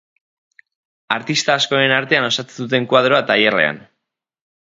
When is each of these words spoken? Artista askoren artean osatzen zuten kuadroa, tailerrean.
Artista 1.15 1.57
askoren 1.59 1.93
artean 1.97 2.27
osatzen 2.29 2.63
zuten 2.63 2.89
kuadroa, 2.95 3.23
tailerrean. 3.31 3.81